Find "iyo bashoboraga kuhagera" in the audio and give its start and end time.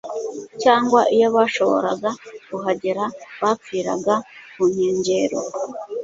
1.15-3.03